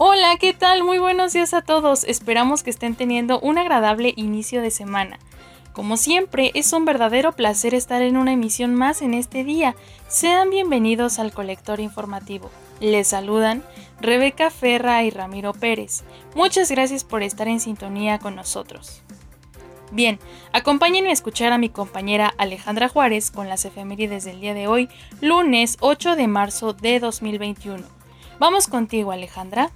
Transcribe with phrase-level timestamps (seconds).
[0.00, 0.84] Hola, ¿qué tal?
[0.84, 2.04] Muy buenos días a todos.
[2.04, 5.18] Esperamos que estén teniendo un agradable inicio de semana.
[5.72, 9.74] Como siempre, es un verdadero placer estar en una emisión más en este día.
[10.06, 12.48] Sean bienvenidos al Colector Informativo.
[12.78, 13.64] Les saludan
[14.00, 16.04] Rebeca Ferra y Ramiro Pérez.
[16.36, 19.02] Muchas gracias por estar en sintonía con nosotros.
[19.90, 20.20] Bien,
[20.52, 24.88] acompáñenme a escuchar a mi compañera Alejandra Juárez con las efemérides del día de hoy,
[25.20, 27.82] lunes 8 de marzo de 2021.
[28.38, 29.72] Vamos contigo, Alejandra.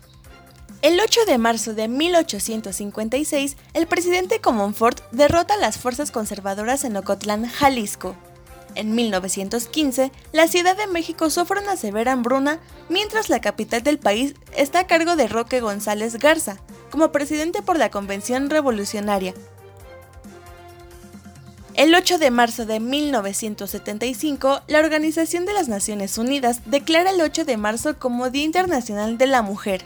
[0.81, 6.97] El 8 de marzo de 1856, el presidente Comonfort derrota a las fuerzas conservadoras en
[6.97, 8.17] Ocotlán, Jalisco.
[8.75, 14.35] En 1915, la Ciudad de México sufre una severa hambruna, mientras la capital del país
[14.57, 16.59] está a cargo de Roque González Garza,
[16.91, 19.35] como presidente por la Convención Revolucionaria.
[21.75, 27.45] El 8 de marzo de 1975, la Organización de las Naciones Unidas declara el 8
[27.45, 29.85] de marzo como Día Internacional de la Mujer.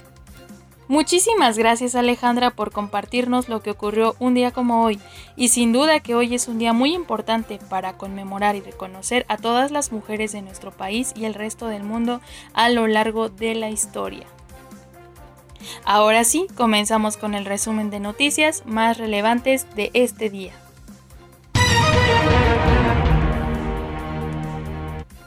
[0.88, 5.00] Muchísimas gracias Alejandra por compartirnos lo que ocurrió un día como hoy
[5.34, 9.36] y sin duda que hoy es un día muy importante para conmemorar y reconocer a
[9.36, 12.20] todas las mujeres de nuestro país y el resto del mundo
[12.54, 14.26] a lo largo de la historia.
[15.84, 20.52] Ahora sí, comenzamos con el resumen de noticias más relevantes de este día.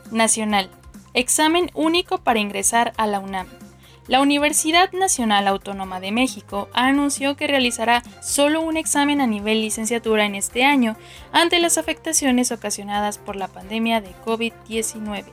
[0.10, 0.70] Nacional.
[1.14, 3.59] Examen único para ingresar a la UNAM.
[4.10, 10.26] La Universidad Nacional Autónoma de México anunció que realizará solo un examen a nivel licenciatura
[10.26, 10.98] en este año
[11.32, 15.26] ante las afectaciones ocasionadas por la pandemia de COVID-19.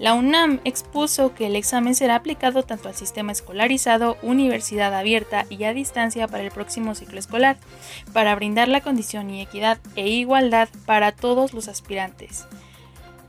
[0.00, 5.62] La UNAM expuso que el examen será aplicado tanto al sistema escolarizado, universidad abierta y
[5.62, 7.58] a distancia para el próximo ciclo escolar,
[8.12, 12.48] para brindar la condición y equidad e igualdad para todos los aspirantes.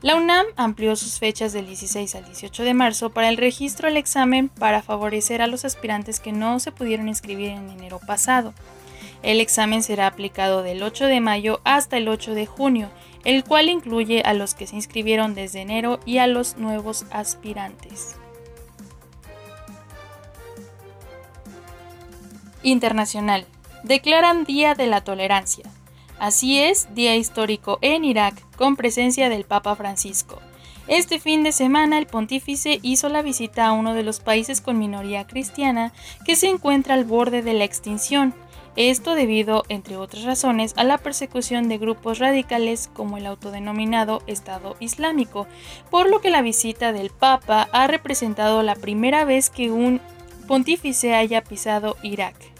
[0.02, 3.96] La UNAM amplió sus fechas del 16 al 18 de marzo para el registro al
[3.96, 8.52] examen para favorecer a los aspirantes que no se pudieron inscribir en enero pasado.
[9.22, 12.90] El examen será aplicado del 8 de mayo hasta el 8 de junio,
[13.24, 18.16] el cual incluye a los que se inscribieron desde enero y a los nuevos aspirantes.
[22.64, 23.46] Internacional.
[23.84, 25.70] Declaran Día de la Tolerancia.
[26.22, 30.40] Así es, día histórico en Irak, con presencia del Papa Francisco.
[30.86, 34.78] Este fin de semana el pontífice hizo la visita a uno de los países con
[34.78, 35.92] minoría cristiana
[36.24, 38.34] que se encuentra al borde de la extinción.
[38.76, 44.76] Esto debido, entre otras razones, a la persecución de grupos radicales como el autodenominado Estado
[44.78, 45.48] Islámico,
[45.90, 50.00] por lo que la visita del Papa ha representado la primera vez que un
[50.46, 52.51] pontífice haya pisado Irak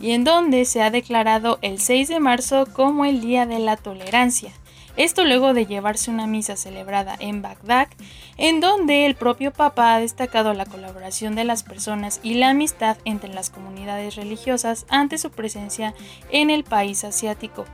[0.00, 3.76] y en donde se ha declarado el 6 de marzo como el Día de la
[3.76, 4.52] Tolerancia.
[4.96, 7.88] Esto luego de llevarse una misa celebrada en Bagdad,
[8.36, 12.98] en donde el propio Papa ha destacado la colaboración de las personas y la amistad
[13.04, 15.94] entre las comunidades religiosas ante su presencia
[16.30, 17.64] en el país asiático.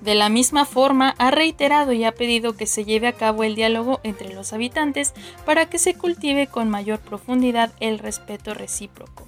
[0.00, 3.56] De la misma forma, ha reiterado y ha pedido que se lleve a cabo el
[3.56, 5.12] diálogo entre los habitantes
[5.44, 9.26] para que se cultive con mayor profundidad el respeto recíproco.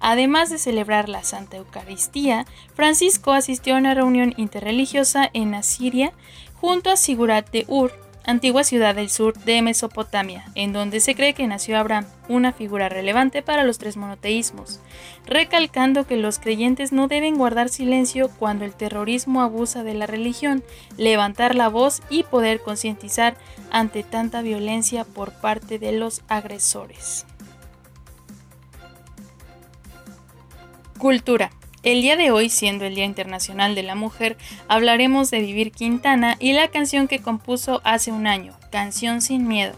[0.00, 6.12] Además de celebrar la Santa Eucaristía, Francisco asistió a una reunión interreligiosa en Asiria
[6.60, 7.92] junto a Sigurat de Ur,
[8.26, 12.88] antigua ciudad del sur de Mesopotamia, en donde se cree que nació Abraham, una figura
[12.88, 14.80] relevante para los tres monoteísmos,
[15.26, 20.64] recalcando que los creyentes no deben guardar silencio cuando el terrorismo abusa de la religión,
[20.96, 23.36] levantar la voz y poder concientizar
[23.70, 27.26] ante tanta violencia por parte de los agresores.
[30.98, 31.50] Cultura.
[31.82, 36.36] El día de hoy, siendo el Día Internacional de la Mujer, hablaremos de Vivir Quintana
[36.40, 39.74] y la canción que compuso hace un año, Canción sin Miedo.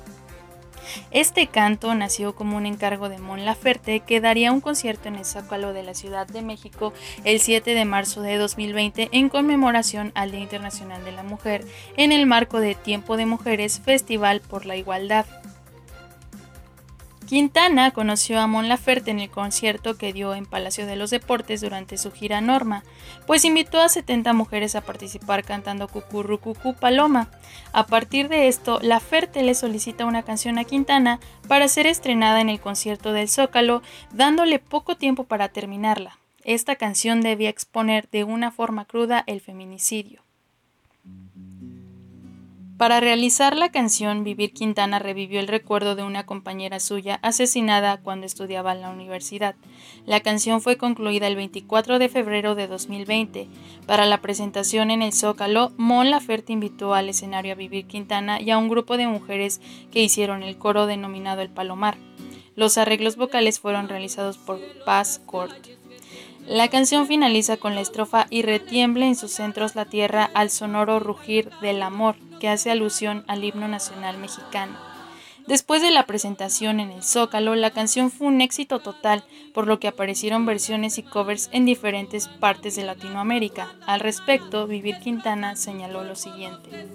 [1.11, 5.25] Este canto nació como un encargo de Mon Laferte que daría un concierto en el
[5.25, 6.95] Zócalo de la Ciudad de México
[7.25, 11.65] el 7 de marzo de 2020 en conmemoración al Día Internacional de la Mujer
[11.97, 15.27] en el marco de Tiempo de Mujeres Festival por la Igualdad.
[17.29, 21.61] Quintana conoció a Mon Laferte en el concierto que dio en Palacio de los Deportes
[21.61, 22.85] durante su gira Norma,
[23.27, 27.29] pues invitó a 70 mujeres a participar cantando Cucurrucucu Paloma.
[27.75, 32.49] A partir de esto, Laferte le solicita una canción a Quintana para ser estrenada en
[32.49, 36.19] el concierto del Zócalo, dándole poco tiempo para terminarla.
[36.45, 40.23] Esta canción debía exponer de una forma cruda el feminicidio.
[42.79, 48.25] Para realizar la canción, Vivir Quintana revivió el recuerdo de una compañera suya asesinada cuando
[48.25, 49.57] estudiaba en la universidad.
[50.07, 53.49] La canción fue concluida el 24 de febrero de 2020.
[53.85, 58.53] Para la presentación en el Zócalo, Mon Laferte invitó al escenario a Vivir Quintana y
[58.53, 59.61] a un grupo de mujeres
[59.91, 61.99] que hicieron el coro denominado El Palomar.
[62.55, 65.78] Los arreglos vocales fueron realizados por Paz Court.
[66.49, 70.99] La canción finaliza con la estrofa y retiemble en sus centros la tierra al sonoro
[70.99, 74.79] rugir del amor, que hace alusión al himno nacional mexicano.
[75.47, 79.79] Después de la presentación en el Zócalo, la canción fue un éxito total, por lo
[79.79, 83.75] que aparecieron versiones y covers en diferentes partes de Latinoamérica.
[83.87, 86.89] Al respecto, Vivir Quintana señaló lo siguiente.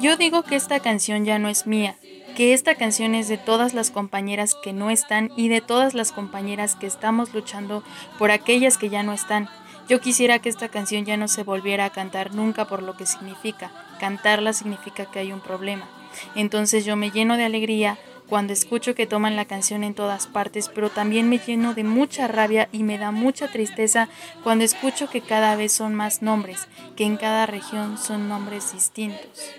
[0.00, 1.96] Yo digo que esta canción ya no es mía,
[2.38, 6.12] que esta canción es de todas las compañeras que no están y de todas las
[6.12, 7.82] compañeras que estamos luchando
[8.16, 9.48] por aquellas que ya no están.
[9.88, 13.06] Yo quisiera que esta canción ya no se volviera a cantar nunca por lo que
[13.06, 13.72] significa.
[13.98, 15.88] Cantarla significa que hay un problema.
[16.36, 17.98] Entonces yo me lleno de alegría
[18.28, 22.28] cuando escucho que toman la canción en todas partes, pero también me lleno de mucha
[22.28, 24.08] rabia y me da mucha tristeza
[24.44, 29.56] cuando escucho que cada vez son más nombres, que en cada región son nombres distintos.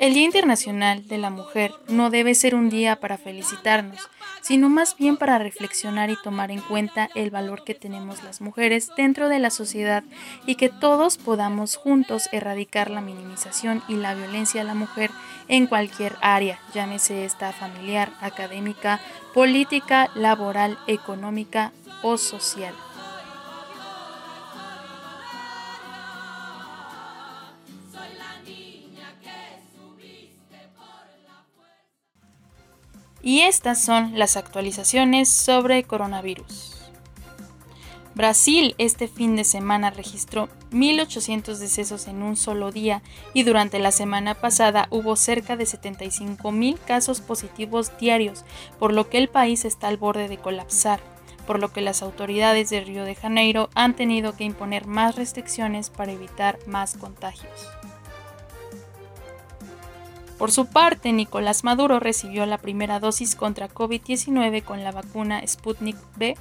[0.00, 4.00] El Día Internacional de la Mujer no debe ser un día para felicitarnos,
[4.40, 8.90] sino más bien para reflexionar y tomar en cuenta el valor que tenemos las mujeres
[8.96, 10.02] dentro de la sociedad
[10.46, 15.10] y que todos podamos juntos erradicar la minimización y la violencia a la mujer
[15.48, 19.00] en cualquier área, llámese esta familiar, académica,
[19.34, 22.72] política, laboral, económica o social.
[33.22, 36.80] Y estas son las actualizaciones sobre coronavirus.
[38.14, 43.02] Brasil este fin de semana registró 1.800 decesos en un solo día
[43.34, 48.44] y durante la semana pasada hubo cerca de 75.000 casos positivos diarios,
[48.78, 51.00] por lo que el país está al borde de colapsar,
[51.46, 55.88] por lo que las autoridades de Río de Janeiro han tenido que imponer más restricciones
[55.88, 57.68] para evitar más contagios.
[60.40, 65.98] Por su parte, Nicolás Maduro recibió la primera dosis contra COVID-19 con la vacuna Sputnik
[66.16, 66.34] V.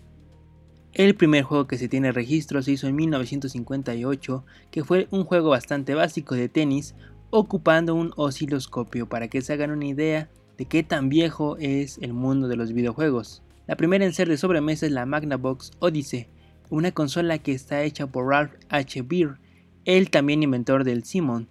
[0.94, 5.50] El primer juego que se tiene registro se hizo en 1958, que fue un juego
[5.50, 6.96] bastante básico de tenis,
[7.30, 12.12] ocupando un osciloscopio para que se hagan una idea de qué tan viejo es el
[12.12, 13.42] mundo de los videojuegos.
[13.68, 16.28] La primera en ser de sobremesa es la Magnavox Odyssey,
[16.70, 19.02] una consola que está hecha por Ralph H.
[19.04, 19.38] Beer,
[19.86, 21.48] él también inventor del Simon.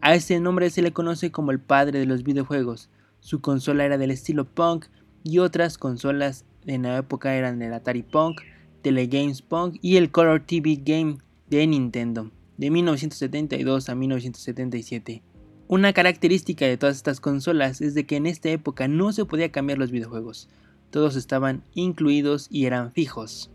[0.00, 2.88] A este nombre se le conoce como el padre de los videojuegos.
[3.20, 4.86] Su consola era del estilo punk
[5.24, 8.40] y otras consolas en la época eran el Atari Punk,
[8.82, 11.18] Telegames Punk y el Color TV Game
[11.48, 15.22] de Nintendo, de 1972 a 1977.
[15.68, 19.50] Una característica de todas estas consolas es de que en esta época no se podía
[19.50, 20.48] cambiar los videojuegos,
[20.90, 23.50] todos estaban incluidos y eran fijos.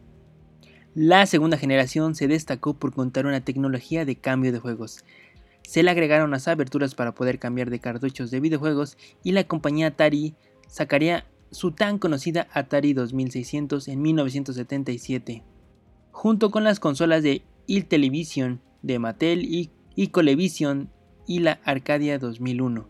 [0.94, 5.06] La segunda generación se destacó por contar una tecnología de cambio de juegos.
[5.64, 9.88] Se le agregaron las aberturas para poder cambiar de cartuchos de videojuegos y la compañía
[9.88, 10.36] Atari
[10.68, 15.44] sacaría su tan conocida Atari 2600 en 1977,
[16.12, 20.90] junto con las consolas de Il Television de Mattel y, Colevision
[21.28, 22.90] y la Arcadia 2001.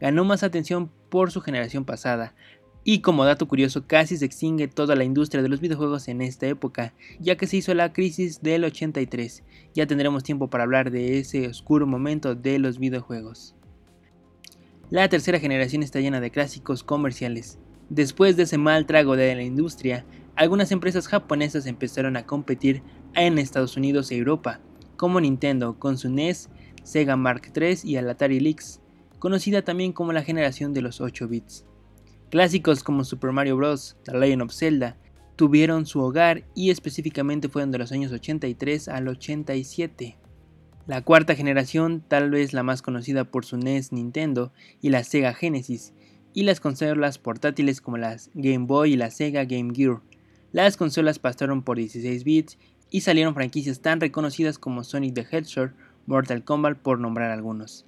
[0.00, 2.34] Ganó más atención por su generación pasada,
[2.82, 6.46] y como dato curioso, casi se extingue toda la industria de los videojuegos en esta
[6.46, 9.44] época, ya que se hizo la crisis del 83.
[9.74, 13.54] Ya tendremos tiempo para hablar de ese oscuro momento de los videojuegos.
[14.88, 17.58] La tercera generación está llena de clásicos comerciales.
[17.90, 20.06] Después de ese mal trago de la industria,
[20.36, 22.82] algunas empresas japonesas empezaron a competir
[23.14, 24.60] en Estados Unidos y Europa,
[24.96, 26.50] como Nintendo con su NES,
[26.84, 28.56] Sega Mark III y el Atari
[29.18, 31.66] conocida también como la generación de los 8 bits.
[32.30, 34.96] Clásicos como Super Mario Bros., The Legend of Zelda,
[35.34, 40.16] tuvieron su hogar y específicamente fueron de los años 83 al 87.
[40.86, 45.34] La cuarta generación, tal vez la más conocida por su NES Nintendo y la Sega
[45.34, 45.92] Genesis,
[46.34, 50.00] y las consolas portátiles como las Game Boy y la Sega Game Gear.
[50.52, 52.58] Las consolas pasaron por 16 bits
[52.90, 55.72] y salieron franquicias tan reconocidas como Sonic the Hedgehog,
[56.06, 57.86] Mortal Kombat por nombrar algunos.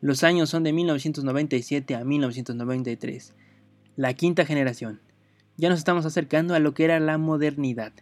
[0.00, 3.34] Los años son de 1997 a 1993
[3.96, 5.00] la quinta generación.
[5.56, 7.92] Ya nos estamos acercando a lo que era la modernidad.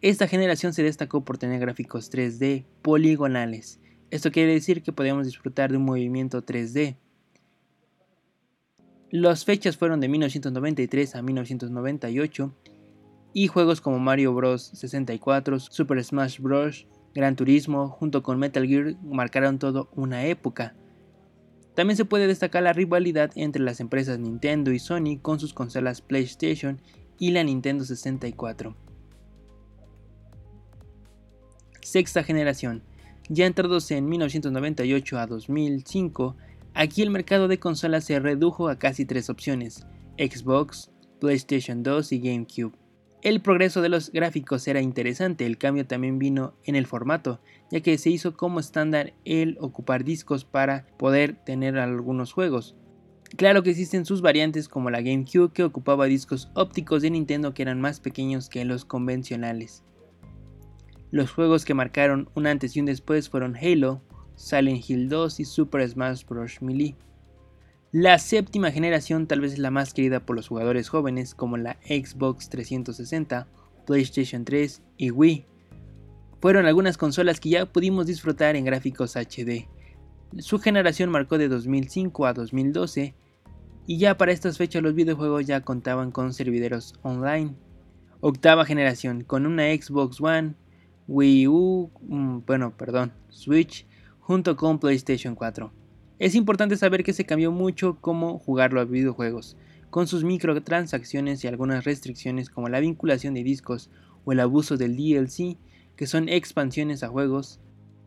[0.00, 3.80] Esta generación se destacó por tener gráficos 3D poligonales.
[4.10, 6.96] Esto quiere decir que podíamos disfrutar de un movimiento 3D.
[9.12, 12.50] Las fechas fueron de 1993 a 1998
[13.34, 14.70] y juegos como Mario Bros.
[14.72, 20.74] 64, Super Smash Bros., Gran Turismo, junto con Metal Gear, marcaron todo una época.
[21.74, 26.00] También se puede destacar la rivalidad entre las empresas Nintendo y Sony con sus consolas
[26.00, 26.80] PlayStation
[27.18, 28.74] y la Nintendo 64.
[31.82, 32.82] Sexta generación.
[33.28, 36.34] Ya entrados en 1998 a 2005,
[36.74, 39.86] aquí el mercado de consolas se redujo a casi tres opciones,
[40.18, 42.76] Xbox, PlayStation 2 y GameCube.
[43.22, 47.80] El progreso de los gráficos era interesante, el cambio también vino en el formato, ya
[47.80, 52.74] que se hizo como estándar el ocupar discos para poder tener algunos juegos.
[53.36, 57.62] Claro que existen sus variantes como la GameCube que ocupaba discos ópticos de Nintendo que
[57.62, 59.84] eran más pequeños que los convencionales.
[61.12, 64.02] Los juegos que marcaron un antes y un después fueron Halo,
[64.36, 66.60] Silent Hill 2 y Super Smash Bros.
[66.62, 66.96] Melee.
[67.92, 71.76] La séptima generación tal vez es la más querida por los jugadores jóvenes como la
[71.84, 73.46] Xbox 360,
[73.86, 75.44] PlayStation 3 y Wii.
[76.40, 79.68] Fueron algunas consolas que ya pudimos disfrutar en gráficos HD.
[80.38, 83.14] Su generación marcó de 2005 a 2012
[83.86, 87.54] y ya para estas fechas los videojuegos ya contaban con servidores online.
[88.20, 90.54] Octava generación con una Xbox One,
[91.08, 93.86] Wii U, mm, bueno, perdón, Switch
[94.22, 95.72] junto con PlayStation 4.
[96.20, 99.56] Es importante saber que se cambió mucho cómo jugar los videojuegos,
[99.90, 103.90] con sus microtransacciones y algunas restricciones como la vinculación de discos
[104.24, 105.56] o el abuso del DLC,
[105.96, 107.58] que son expansiones a juegos.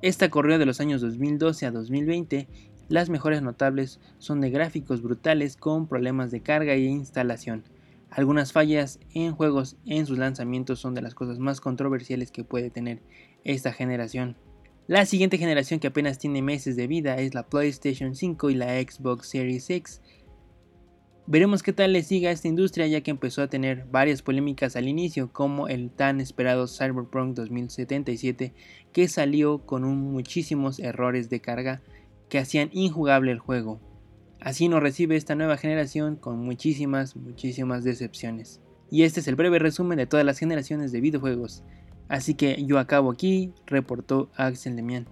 [0.01, 2.47] Esta corrió de los años 2012 a 2020.
[2.87, 7.65] Las mejores notables son de gráficos brutales con problemas de carga e instalación.
[8.09, 12.69] Algunas fallas en juegos en sus lanzamientos son de las cosas más controversiales que puede
[12.69, 13.01] tener
[13.43, 14.37] esta generación.
[14.87, 18.79] La siguiente generación que apenas tiene meses de vida es la PlayStation 5 y la
[18.79, 19.99] Xbox Series X.
[21.25, 24.75] Veremos qué tal le sigue a esta industria ya que empezó a tener varias polémicas
[24.75, 28.53] al inicio como el tan esperado Cyberpunk 2077
[28.93, 31.81] que salió con muchísimos errores de carga
[32.29, 33.79] que hacían injugable el juego.
[34.39, 38.61] Así nos recibe esta nueva generación con muchísimas, muchísimas decepciones.
[38.91, 41.63] Y este es el breve resumen de todas las generaciones de videojuegos.
[42.07, 45.07] Así que yo acabo aquí, reportó Axel Demian.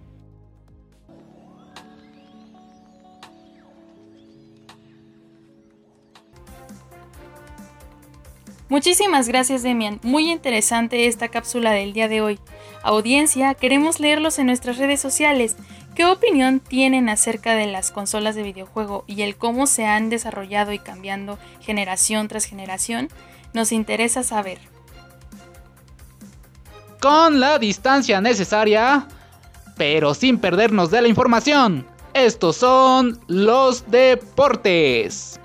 [8.68, 12.38] Muchísimas gracias Demian, muy interesante esta cápsula del día de hoy.
[12.82, 15.56] Audiencia, queremos leerlos en nuestras redes sociales.
[15.94, 20.72] ¿Qué opinión tienen acerca de las consolas de videojuego y el cómo se han desarrollado
[20.72, 23.10] y cambiando generación tras generación?
[23.52, 24.58] Nos interesa saber
[27.04, 29.06] con la distancia necesaria,
[29.76, 31.86] pero sin perdernos de la información.
[32.14, 35.38] Estos son los deportes.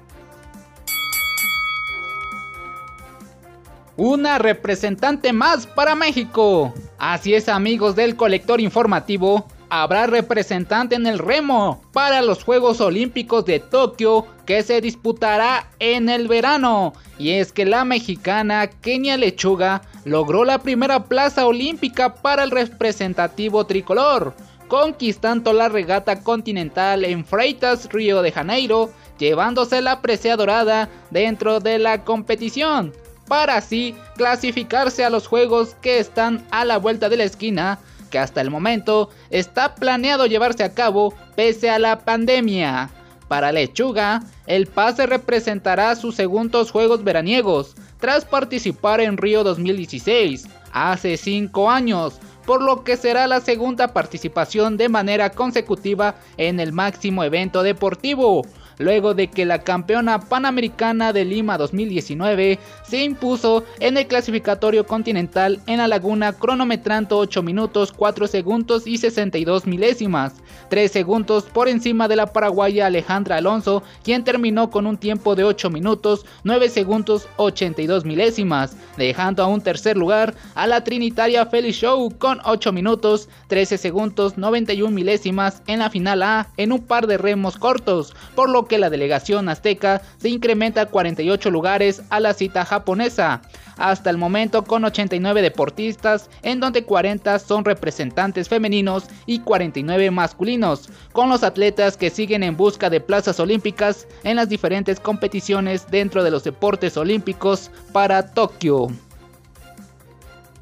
[3.97, 6.73] Una representante más para México.
[6.97, 13.43] Así es amigos del colector informativo, habrá representante en el remo para los Juegos Olímpicos
[13.43, 16.93] de Tokio que se disputará en el verano.
[17.17, 23.65] Y es que la mexicana Kenia Lechuga logró la primera plaza olímpica para el representativo
[23.65, 24.33] tricolor,
[24.67, 31.79] conquistando la regata continental en Freitas, Río de Janeiro, llevándose la presea dorada dentro de
[31.79, 32.93] la competición,
[33.27, 37.79] para así clasificarse a los juegos que están a la vuelta de la esquina
[38.09, 42.89] que hasta el momento está planeado llevarse a cabo pese a la pandemia.
[43.27, 51.17] Para Lechuga, el pase representará sus segundos Juegos veraniegos, tras participar en Río 2016, hace
[51.17, 57.23] 5 años, por lo que será la segunda participación de manera consecutiva en el máximo
[57.23, 58.45] evento deportivo,
[58.79, 65.59] luego de que la campeona panamericana de Lima 2019 se impuso en el clasificatorio continental
[65.67, 70.33] en la laguna cronometrando 8 minutos 4 segundos y 62 milésimas,
[70.69, 75.43] 3 segundos por encima de la paraguaya Alejandra Alonso, quien terminó con un tiempo de
[75.43, 81.75] 8 minutos 9 segundos 82 milésimas, dejando a un tercer lugar a la trinitaria Felix
[81.75, 87.07] Show con 8 minutos 13 segundos 91 milésimas en la final A en un par
[87.07, 92.33] de remos cortos, por lo que la delegación azteca se incrementa 48 lugares a la
[92.33, 93.41] cita japonesa,
[93.75, 100.89] hasta el momento con 89 deportistas, en donde 40 son representantes femeninos y 49 masculinos,
[101.11, 106.23] con los atletas que siguen en busca de plazas olímpicas en las diferentes competiciones dentro
[106.23, 108.87] de los deportes olímpicos para Tokio.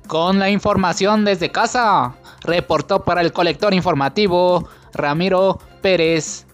[0.08, 6.47] Con la información desde casa, reportó para el colector informativo Ramiro Pérez.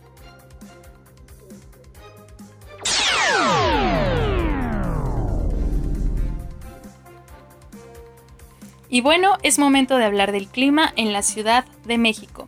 [8.94, 12.48] Y bueno, es momento de hablar del clima en la Ciudad de México.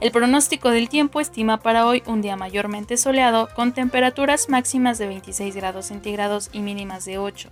[0.00, 5.08] El pronóstico del tiempo estima para hoy un día mayormente soleado con temperaturas máximas de
[5.08, 7.50] 26 grados centígrados y mínimas de 8.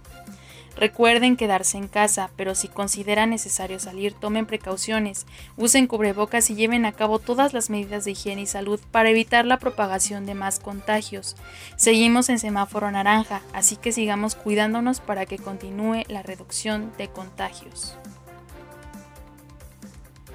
[0.74, 5.26] Recuerden quedarse en casa, pero si consideran necesario salir, tomen precauciones,
[5.58, 9.44] usen cubrebocas y lleven a cabo todas las medidas de higiene y salud para evitar
[9.44, 11.36] la propagación de más contagios.
[11.76, 17.98] Seguimos en semáforo naranja, así que sigamos cuidándonos para que continúe la reducción de contagios.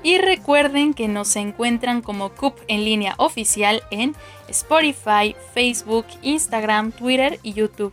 [0.06, 4.15] Y recuerden que nos encuentran como CUP en línea oficial en
[4.48, 7.91] Spotify, Facebook, Instagram, Twitter y YouTube.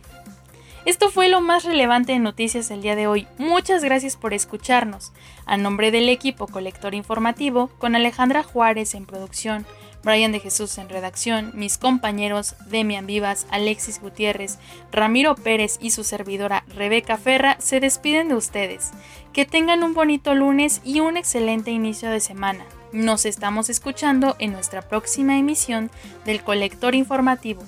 [0.85, 3.25] Esto fue lo más relevante en noticias el día de hoy.
[3.37, 5.13] Muchas gracias por escucharnos.
[5.45, 9.65] A nombre del equipo Colector Informativo, con Alejandra Juárez en producción,
[10.03, 14.59] Brian de Jesús en redacción, mis compañeros Demian Vivas, Alexis Gutiérrez,
[14.91, 18.91] Ramiro Pérez y su servidora Rebeca Ferra se despiden de ustedes.
[19.31, 22.65] Que tengan un bonito lunes y un excelente inicio de semana.
[22.91, 25.89] Nos estamos escuchando en nuestra próxima emisión
[26.25, 27.63] del Colector Informativo.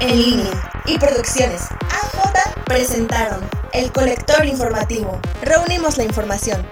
[0.00, 3.40] En línea y Producciones AJ presentaron
[3.72, 5.20] el Colector Informativo.
[5.42, 6.66] Reunimos la información